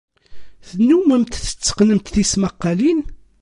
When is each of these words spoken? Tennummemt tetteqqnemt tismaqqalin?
Tennummemt 0.67 1.33
tetteqqnemt 1.43 2.11
tismaqqalin? 2.13 2.99